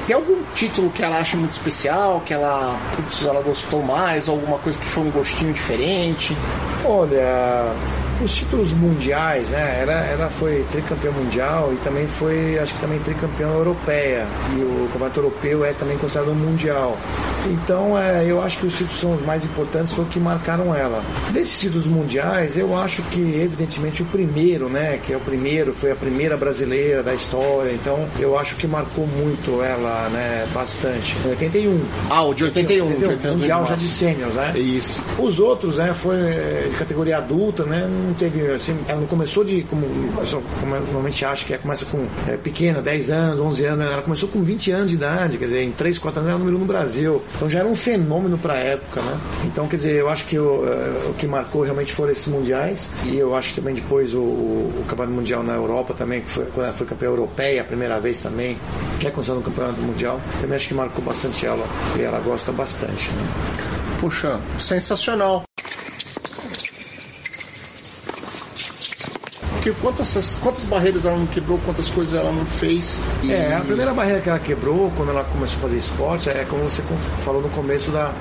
[0.07, 4.59] tem algum título que ela acha muito especial, que ela, putz, ela gostou mais, alguma
[4.59, 6.37] coisa que foi um gostinho diferente?
[6.85, 7.73] Olha,
[8.23, 9.79] os títulos mundiais, né?
[9.81, 14.27] Ela, ela foi tricampeã mundial e também foi, acho que também tricampeã europeia.
[14.55, 16.97] E o campeonato europeu é também considerado um mundial.
[17.47, 20.75] Então, é, eu acho que os títulos são os mais importantes, foi o que marcaram
[20.75, 21.03] ela.
[21.31, 24.99] Desses títulos mundiais, eu acho que, evidentemente, o primeiro, né?
[25.03, 27.71] Que é o primeiro, foi a primeira brasileira da história.
[27.71, 30.47] Então, eu acho que marcou muito ela, né?
[30.53, 31.15] Bastante.
[31.25, 31.81] 81.
[32.09, 32.85] Ah, o de 81.
[32.85, 34.53] 81, 81 mundial já de sêniors, né?
[34.55, 35.01] Isso.
[35.17, 35.93] Os outros, né?
[35.93, 37.89] Foi é, de categoria adulta, né?
[38.11, 39.87] Não teve, assim, ela não começou de, como,
[40.67, 44.43] normalmente acha que é, começa com é, pequena, 10 anos, 11 anos, ela começou com
[44.43, 47.23] 20 anos de idade, quer dizer, em 3, 4 anos ela número no Brasil.
[47.33, 49.17] Então já era um fenômeno para a época, né?
[49.45, 52.91] Então, quer dizer, eu acho que o, uh, o que marcou realmente foram esses mundiais
[53.05, 56.65] e eu acho que também depois o, o campeonato mundial na Europa também, foi, quando
[56.65, 58.57] ela foi campeã europeia a primeira vez também,
[58.99, 61.65] que é considerado no campeonato mundial, também acho que marcou bastante ela
[61.97, 63.25] e ela gosta bastante, né?
[64.01, 65.43] Puxa, sensacional.
[69.61, 72.97] Porque quantas, quantas barreiras ela não quebrou, quantas coisas ela não fez.
[73.21, 73.31] E...
[73.31, 76.63] É, a primeira barreira que ela quebrou quando ela começou a fazer esporte é como
[76.63, 76.81] você
[77.23, 78.11] falou no começo da,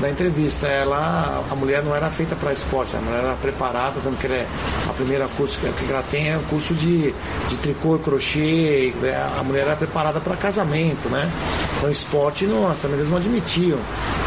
[0.00, 0.66] da entrevista.
[0.66, 4.46] Ela, a mulher não era feita para esporte, a mulher era preparada, tanto que é,
[4.88, 7.12] a primeira curso que, que ela tem é o curso de,
[7.48, 8.94] de tricô e crochê.
[9.02, 11.30] É, a mulher era preparada para casamento, né?
[11.76, 13.78] Então esporte, as famílias não admitiam.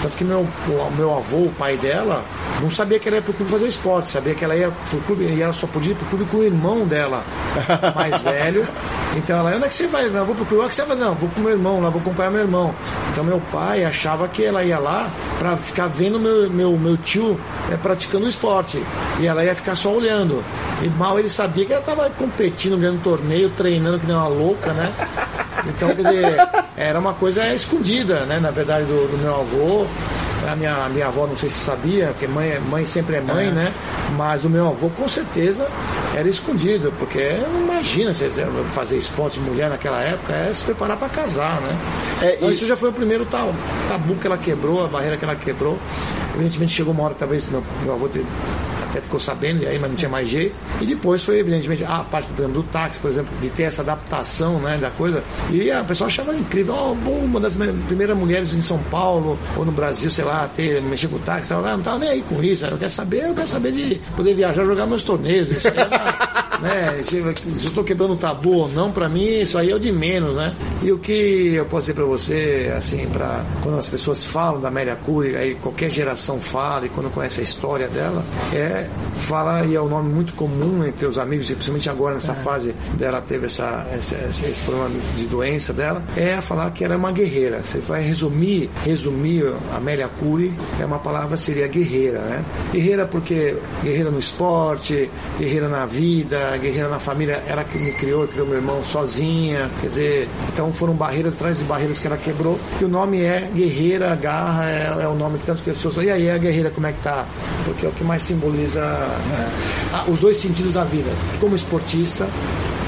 [0.02, 2.24] Tanto que meu, o meu avô, o pai dela,
[2.62, 5.24] não sabia que ela ia pro clube fazer esporte, sabia que ela ia pro clube
[5.24, 7.24] e ela só podia ir pro clube com o irmão dela,
[7.96, 8.68] mais velho.
[9.16, 10.10] Então ela, onde é que você vai?
[10.10, 10.64] Não, vou pro clube.
[10.64, 10.98] Onde é que você vai?
[10.98, 12.76] Não, vou com meu irmão lá, vou acompanhar meu irmão.
[13.12, 17.40] Então meu pai achava que ela ia lá para ficar vendo meu, meu, meu tio
[17.72, 18.84] é, praticando esporte.
[19.20, 20.44] E ela ia ficar só olhando.
[20.82, 24.74] E mal ele sabia que ela tava competindo, ganhando torneio, treinando que nem uma louca,
[24.74, 24.94] né?
[25.68, 26.38] Então, quer dizer,
[26.76, 28.40] era uma coisa escondida, né?
[28.40, 29.88] Na verdade, do, do meu avô.
[30.50, 33.52] A minha, minha avó, não sei se sabia, porque mãe, mãe sempre é mãe, É.
[33.52, 33.74] né?
[34.16, 35.68] Mas o meu avô, com certeza,
[36.16, 38.30] era escondido, porque imagina você
[38.72, 41.78] fazer esporte de mulher naquela época, é se preparar para casar, né?
[42.22, 45.26] É, então, e- isso já foi o primeiro tabu que ela quebrou, a barreira que
[45.26, 45.78] ela quebrou.
[46.34, 48.08] Evidentemente chegou uma hora talvez meu, meu avô
[48.98, 50.56] até ficou sabendo, e aí, mas não tinha mais jeito.
[50.82, 54.60] E depois foi, evidentemente, a parte exemplo, do táxi, por exemplo, de ter essa adaptação
[54.60, 55.24] né, da coisa.
[55.52, 59.38] E a pessoa achava incrível, oh, bom, uma das me- primeiras mulheres em São Paulo,
[59.56, 62.22] ou no Brasil, sei lá, ter, mexer com o táxi, ela não tava nem aí
[62.24, 62.66] com isso.
[62.66, 65.50] Eu quero saber, eu quero saber de poder viajar jogar meus torneios.
[65.52, 69.26] Isso aí era, né, se, se eu estou quebrando o tabu ou não, para mim,
[69.42, 70.56] isso aí é o de menos, né?
[70.84, 74.68] E o que eu posso dizer para você, assim, para quando as pessoas falam da
[74.68, 79.76] Amélia Cury, aí qualquer geração fala, e quando conhece a história dela, é fala, e
[79.76, 83.46] é um nome muito comum entre os amigos, e principalmente agora nessa fase dela teve
[83.48, 87.64] essa, esse, esse- problema de doença dela, é falar que ela é uma guerreira.
[87.64, 92.46] Você vai resumir, resumir a Amélia Cury, é uma palavra, seria guerreira, né?
[92.72, 98.28] Guerreira porque guerreira no esporte, guerreira na vida, guerreira na família, ela que me criou,
[98.28, 102.58] criou meu irmão sozinha, quer dizer, então foram barreiras atrás de barreiras que ela quebrou,
[102.80, 106.30] e o nome é guerreira, garra, é, é o nome que tantas pessoas e aí
[106.30, 107.26] a guerreira como é que tá?
[107.66, 112.28] Porque é o que mais simboliza é, os dois sentidos da vida, como esportista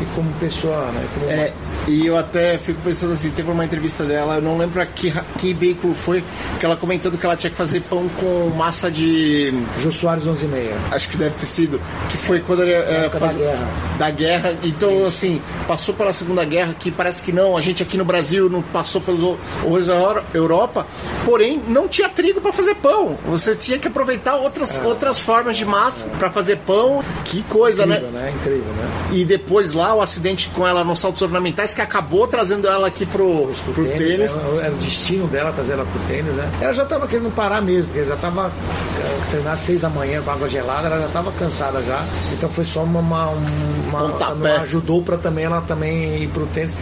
[0.01, 1.03] e como pessoa, né?
[1.15, 1.53] Como uma- É,
[1.87, 5.11] e eu até fico pensando assim, teve uma entrevista dela, eu não lembro pra que,
[5.37, 6.23] que veículo foi,
[6.59, 9.51] que ela comentando que ela tinha que fazer pão com massa de.
[9.79, 10.77] Jô Soares 11 e meia.
[10.91, 13.67] Acho que deve ter sido, que foi quando ele é, época da faz- guerra.
[13.97, 14.53] da guerra.
[14.63, 18.49] Então, assim, passou pela Segunda Guerra, que parece que não, a gente aqui no Brasil
[18.49, 19.23] não passou pelos
[19.63, 20.85] horrores da Euro- Europa,
[21.25, 23.17] porém não tinha trigo para fazer pão.
[23.27, 27.03] Você tinha que aproveitar outras, outras formas de massa para fazer pão.
[27.25, 28.21] Que coisa, Incrível, né?
[28.21, 28.31] né?
[28.35, 28.89] Incrível, né?
[29.11, 33.05] E depois lá o acidente com ela nos saltos ornamentais que acabou trazendo ela aqui
[33.05, 34.37] pro, pro pro tênis, tênis.
[34.37, 36.51] Era, era o destino dela trazer ela pro tênis, né?
[36.61, 40.21] Ela já tava querendo parar mesmo, porque já tava eh, treinar às seis da manhã
[40.21, 42.05] com água gelada, ela já tava cansada já.
[42.33, 46.73] Então foi só uma, uma, uma, ajudou para também ela também ir pro tênis.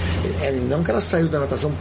[0.41, 1.71] É, não que ela saiu da natação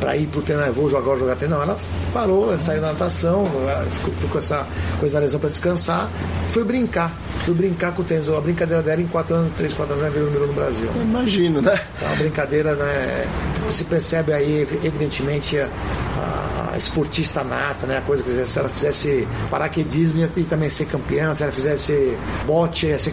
[0.00, 1.76] para ir pro tênis, ah, vou jogar, vou jogar tênis, não, ela
[2.12, 4.66] parou, ela saiu da natação, ela ficou, ficou com essa
[4.98, 6.10] coisa da lesão para descansar,
[6.48, 8.28] foi brincar, foi brincar com o tênis.
[8.28, 10.88] A brincadeira dela em 4 anos, 3, 4 anos, ela virou número no Brasil.
[10.94, 11.80] Imagino, né?
[12.00, 13.26] É uma brincadeira, né?
[13.70, 17.98] Se percebe aí, evidentemente, a esportista nata, né?
[17.98, 22.86] A coisa que se ela fizesse paraquedismo ia também ser campeã, se ela fizesse bote
[22.86, 23.12] ia ser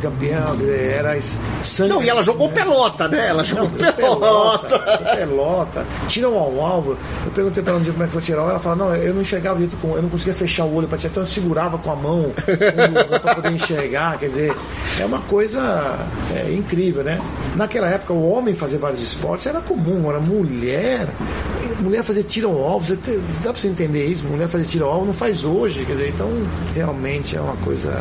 [0.58, 1.20] dizer, era
[1.62, 1.90] sangue.
[1.90, 3.30] Não, e ela jogou pelota, né?
[3.30, 5.16] Ela jogou Não, pelota, pelota.
[5.16, 6.98] pelota, tiram ao alvo.
[7.26, 9.14] Eu perguntei pra ela um dia como é que foi tirar ela falou, não, eu
[9.14, 11.78] não enxergava direito com, eu não conseguia fechar o olho pra tirar, então eu segurava
[11.78, 14.54] com a mão um, pra poder enxergar, quer dizer,
[15.00, 15.98] é uma coisa
[16.34, 17.20] é, incrível, né?
[17.56, 21.08] Naquela época o homem fazer vários esportes era comum, era mulher,
[21.80, 22.98] mulher fazer tiro ao alvo, você
[23.54, 26.30] pra você entender isso, mulher fazer tiro ao não faz hoje, quer dizer, então
[26.74, 27.92] realmente é uma coisa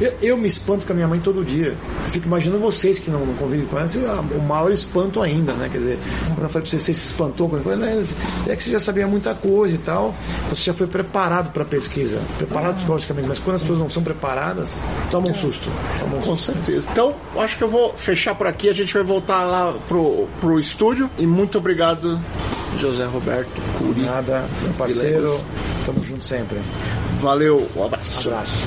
[0.00, 1.68] eu, eu me espanto com a minha mãe todo dia.
[2.04, 5.52] Eu fico imaginando vocês que não, não convivem com ela, ah, o maior espanto ainda,
[5.54, 5.68] né?
[5.70, 8.04] Quer dizer, quando eu falei pra você, você se espantou com ela, né?
[8.46, 11.64] é que você já sabia muita coisa e tal, então você já foi preparado para
[11.64, 14.78] pesquisa, preparado psicologicamente, mas quando as pessoas não são preparadas,
[15.10, 15.70] toma um susto.
[15.98, 16.52] Toma um Com susto.
[16.52, 16.86] certeza.
[16.90, 18.68] Então, acho que eu vou fechar por aqui.
[18.68, 21.10] A gente vai voltar lá pro, pro estúdio.
[21.18, 22.18] E muito obrigado,
[22.78, 24.02] José Roberto Curi.
[24.02, 25.40] Nada, meu parceiro,
[25.84, 26.58] tamo junto sempre.
[27.20, 28.28] Valeu, um abraço.
[28.28, 28.66] Abraço.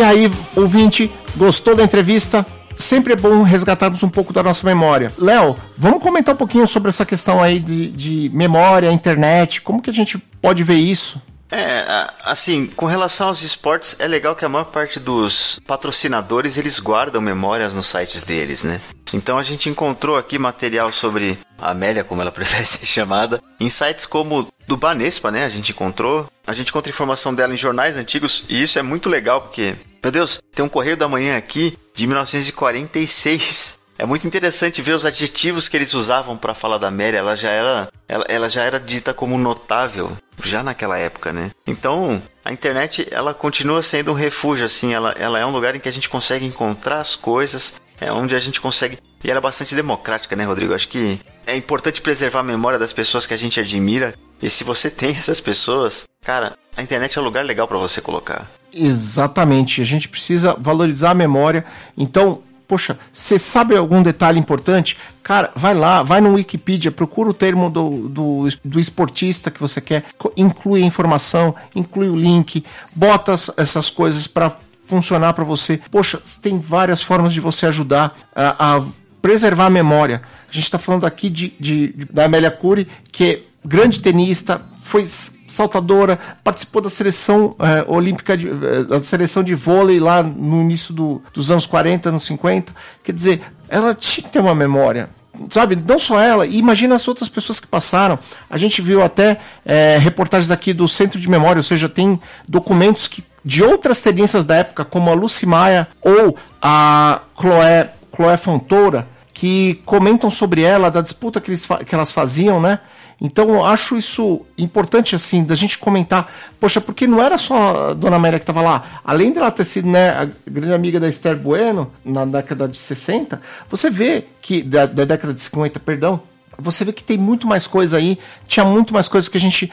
[0.00, 2.46] E aí, ouvinte, gostou da entrevista?
[2.74, 5.12] Sempre é bom resgatarmos um pouco da nossa memória.
[5.18, 9.60] Léo, vamos comentar um pouquinho sobre essa questão aí de, de memória, internet.
[9.60, 11.20] Como que a gente pode ver isso?
[11.52, 11.84] É,
[12.24, 17.20] assim, com relação aos esportes, é legal que a maior parte dos patrocinadores, eles guardam
[17.20, 18.80] memórias nos sites deles, né?
[19.12, 23.68] Então a gente encontrou aqui material sobre a Amélia, como ela prefere ser chamada, em
[23.68, 25.44] sites como do Banespa, né?
[25.44, 26.26] A gente encontrou.
[26.46, 30.10] A gente encontra informação dela em jornais antigos, e isso é muito legal, porque, meu
[30.10, 33.78] Deus, tem um Correio da Manhã aqui de 1946.
[33.98, 37.16] É muito interessante ver os adjetivos que eles usavam para falar da Mary.
[37.16, 41.50] Ela já era, ela, ela já era dita como notável já naquela época, né?
[41.66, 44.94] Então a internet ela continua sendo um refúgio, assim.
[44.94, 48.34] Ela, ela é um lugar em que a gente consegue encontrar as coisas, é onde
[48.34, 50.72] a gente consegue E era bastante democrática, né, Rodrigo?
[50.72, 54.14] Acho que é importante preservar a memória das pessoas que a gente admira.
[54.40, 58.00] E se você tem essas pessoas, cara, a internet é um lugar legal pra você
[58.00, 58.48] colocar.
[58.72, 59.80] Exatamente.
[59.80, 61.64] A gente precisa valorizar a memória.
[61.96, 64.96] Então, poxa, você sabe algum detalhe importante?
[65.22, 69.80] Cara, vai lá, vai no Wikipedia, procura o termo do, do, do esportista que você
[69.80, 70.04] quer,
[70.36, 74.56] inclui a informação, inclui o link, bota as- essas coisas para
[74.88, 75.80] funcionar para você.
[75.90, 78.82] Poxa, tem várias formas de você ajudar a, a
[79.22, 80.22] preservar a memória.
[80.48, 84.60] A gente está falando aqui de, de- de- da Amélia Cury, que é grande tenista,
[84.90, 85.06] foi
[85.48, 90.92] saltadora, participou da seleção eh, olímpica, de, eh, da seleção de vôlei lá no início
[90.92, 92.74] do- dos anos 40, anos 50.
[93.04, 95.08] Quer dizer, ela tinha que ter uma memória.
[95.48, 98.18] Sabe, não só ela, imagina as outras pessoas que passaram.
[98.48, 103.08] A gente viu até eh, reportagens aqui do Centro de Memória, ou seja, tem documentos
[103.08, 109.08] que, de outras tenistas da época, como a Lucy Maia ou a Chloé, Chloé Fontoura,
[109.32, 112.78] que comentam sobre ela, da disputa que, eles que elas faziam, né?
[113.20, 116.30] Então eu acho isso importante, assim, da gente comentar.
[116.58, 118.82] Poxa, porque não era só a Dona Amélia que estava lá.
[119.04, 123.40] Além dela ter sido né, a grande amiga da Esther Bueno, na década de 60,
[123.68, 124.62] você vê que.
[124.62, 126.20] Da, da década de 50, perdão.
[126.58, 128.18] Você vê que tem muito mais coisa aí.
[128.46, 129.70] Tinha muito mais coisa que a gente.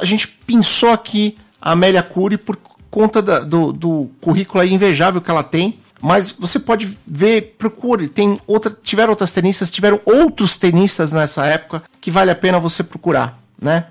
[0.00, 2.58] A gente pensou aqui a Amélia Cury por
[2.90, 5.78] conta da- do, do currículo invejável que ela tem.
[6.02, 8.08] Mas você pode ver, procure.
[8.08, 12.82] Tem outra, tiveram outras tenistas, tiveram outros tenistas nessa época que vale a pena você
[12.82, 13.86] procurar, né?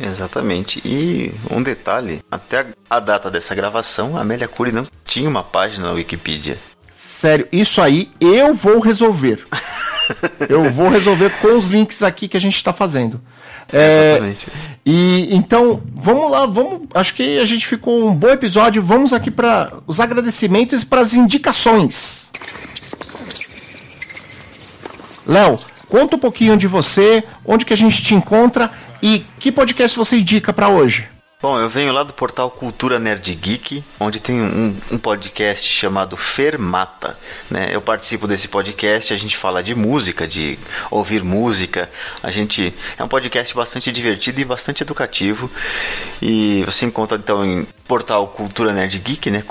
[0.00, 0.80] Exatamente.
[0.84, 5.86] E um detalhe, até a, data dessa gravação, a Amélia Cury não tinha uma página
[5.86, 6.58] na Wikipedia.
[7.22, 9.44] Sério, isso aí eu vou resolver.
[10.48, 13.20] eu vou resolver com os links aqui que a gente está fazendo.
[13.72, 14.46] É, Exatamente.
[14.84, 16.88] E então, vamos lá, vamos.
[16.92, 18.82] Acho que a gente ficou um bom episódio.
[18.82, 22.32] Vamos aqui para os agradecimentos e para as indicações.
[25.24, 28.68] Léo, conta um pouquinho de você, onde que a gente te encontra
[29.00, 31.11] e que podcast você indica para hoje.
[31.42, 36.16] Bom, eu venho lá do portal Cultura Nerd Geek, onde tem um, um podcast chamado
[36.16, 37.18] Fermata.
[37.50, 37.74] Né?
[37.74, 40.56] Eu participo desse podcast, a gente fala de música, de
[40.88, 41.90] ouvir música.
[42.22, 45.50] A gente é um podcast bastante divertido e bastante educativo.
[46.22, 49.42] E você encontra então em portal Cultura Nerd Geek, né?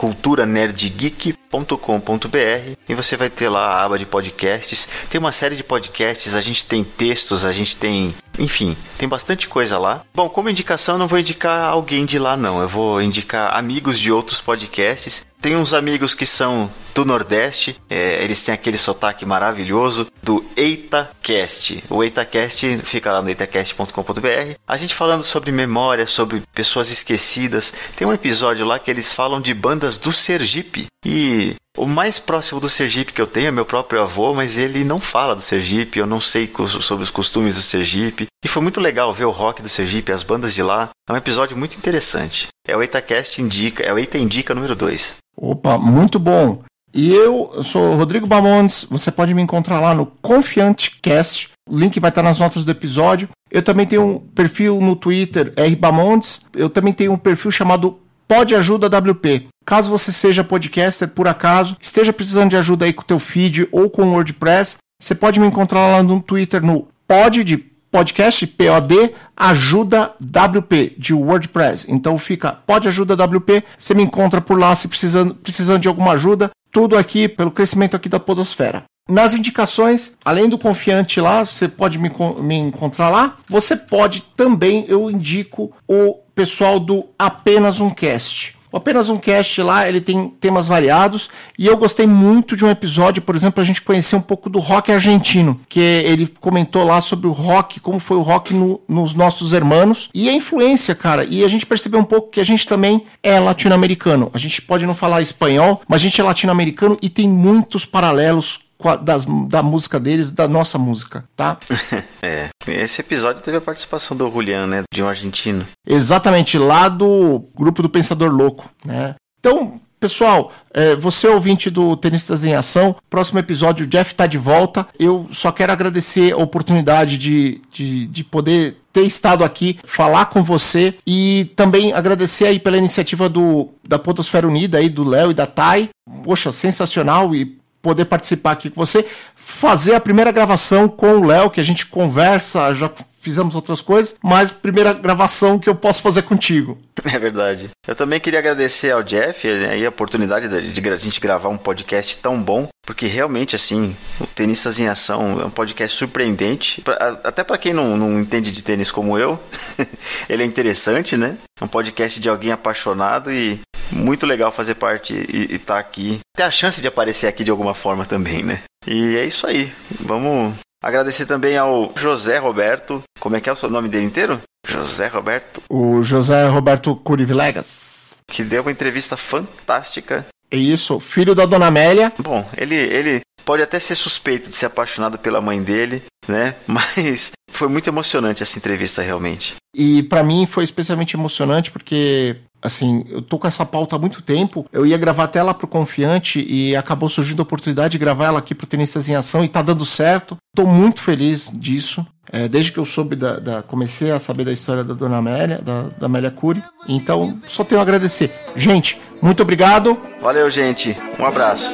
[1.51, 4.87] culturanerdgeek.com.br e você vai ter lá a aba de podcasts.
[5.09, 9.47] Tem uma série de podcasts, a gente tem textos, a gente tem, enfim, tem bastante
[9.47, 10.03] coisa lá.
[10.13, 13.99] Bom, como indicação, eu não vou indicar alguém de lá não, eu vou indicar amigos
[13.99, 15.25] de outros podcasts.
[15.41, 21.84] Tem uns amigos que são do Nordeste, é, eles têm aquele sotaque maravilhoso do EitaCast.
[21.89, 24.56] O EitaCast fica lá no eitacast.com.br.
[24.67, 27.73] A gente falando sobre memória, sobre pessoas esquecidas.
[27.95, 30.86] Tem um episódio lá que eles falam de bandas do Sergipe.
[31.04, 34.84] E o mais próximo do Sergipe que eu tenho é meu próprio avô, mas ele
[34.84, 38.27] não fala do Sergipe, eu não sei sobre os costumes do Sergipe.
[38.43, 40.89] E foi muito legal ver o rock do Sergipe, as bandas de lá.
[41.10, 42.47] É um episódio muito interessante.
[42.67, 45.17] É o EitaCast Indica, é o Eita Indica número 2.
[45.38, 46.62] Opa, muito bom.
[46.93, 48.86] E eu, eu sou o Rodrigo Bamondes.
[48.89, 51.51] Você pode me encontrar lá no Confiante Cast.
[51.69, 53.29] O link vai estar nas notas do episódio.
[53.49, 56.45] Eu também tenho um perfil no Twitter, R Bamondes.
[56.53, 59.47] Eu também tenho um perfil chamado Pode Ajuda WP.
[59.71, 63.69] Caso você seja podcaster, por acaso, esteja precisando de ajuda aí com o teu feed
[63.71, 67.55] ou com o WordPress, você pode me encontrar lá no Twitter no pod de
[67.89, 71.86] podcast POD ajuda WP de WordPress.
[71.88, 76.12] Então fica pode ajuda WP, você me encontra por lá se precisando, precisando de alguma
[76.12, 76.49] ajuda.
[76.69, 78.84] Tudo aqui pelo crescimento aqui da podosfera.
[79.10, 83.38] Nas indicações, além do confiante lá, você pode me, me encontrar lá.
[83.47, 88.60] Você pode também, eu indico o pessoal do Apenas um Cast.
[88.71, 91.29] O Apenas um Cast lá, ele tem temas variados
[91.60, 94.60] e eu gostei muito de um episódio, por exemplo, a gente conhecer um pouco do
[94.60, 99.13] rock argentino, que ele comentou lá sobre o rock, como foi o rock no- nos
[99.13, 101.25] nossos hermanos e a influência, cara.
[101.25, 104.29] E a gente percebeu um pouco que a gente também é latino-americano.
[104.34, 108.60] A gente pode não falar espanhol, mas a gente é latino-americano e tem muitos paralelos
[109.01, 111.57] das, da música deles, da nossa música, tá?
[112.23, 115.65] É, esse episódio teve a participação do Julian, né, de um argentino.
[115.87, 119.15] Exatamente, lá do grupo do Pensador Louco, né?
[119.39, 124.37] Então, pessoal, é, você ouvinte do Tenistas em Ação, próximo episódio o Jeff tá de
[124.37, 124.87] volta.
[124.99, 130.43] Eu só quero agradecer a oportunidade de, de, de poder ter estado aqui, falar com
[130.43, 135.35] você e também agradecer aí pela iniciativa do da Podosfera Unida aí, do Léo e
[135.35, 135.89] da Thay.
[136.23, 139.05] Poxa, sensacional e poder participar aqui com você,
[139.51, 142.89] fazer a primeira gravação com o Léo, que a gente conversa, já
[143.21, 146.77] fizemos outras coisas, mas primeira gravação que eu posso fazer contigo.
[147.05, 147.69] É verdade.
[147.87, 151.49] Eu também queria agradecer ao Jeff né, e a oportunidade de, de a gente gravar
[151.49, 156.81] um podcast tão bom, porque realmente, assim, o Tenistas em Ação é um podcast surpreendente.
[156.81, 159.39] Pra, até para quem não, não entende de tênis como eu,
[160.27, 161.37] ele é interessante, né?
[161.61, 163.59] Um podcast de alguém apaixonado e
[163.91, 166.19] muito legal fazer parte e estar tá aqui.
[166.36, 168.61] Ter a chance de aparecer aqui de alguma forma também, né?
[168.88, 169.71] E é isso aí.
[169.99, 173.03] Vamos agradecer também ao José Roberto.
[173.19, 174.41] Como é que é o seu nome dele inteiro?
[174.67, 175.61] José Roberto.
[175.69, 178.17] O José Roberto Curivilegas.
[178.27, 180.25] Que deu uma entrevista fantástica.
[180.52, 182.12] É isso, filho da Dona Amélia.
[182.20, 186.56] Bom, ele, ele pode até ser suspeito de ser apaixonado pela mãe dele, né?
[186.68, 189.56] Mas foi muito emocionante essa entrevista realmente.
[189.76, 194.22] E para mim foi especialmente emocionante porque assim, eu tô com essa pauta há muito
[194.22, 194.66] tempo.
[194.72, 198.39] Eu ia gravar até ela pro Confiante e acabou surgindo a oportunidade de gravar ela
[198.39, 200.38] aqui pro Tenistas em Ação e tá dando certo.
[200.56, 202.06] Tô muito feliz disso.
[202.32, 205.62] É, desde que eu soube da, da, comecei a saber da história da Dona Amélia,
[205.62, 206.64] da, da Amélia Cury.
[206.88, 208.32] Então, só tenho a agradecer.
[208.56, 210.01] Gente, muito obrigado.
[210.19, 210.97] Valeu, gente.
[211.19, 211.72] Um abraço.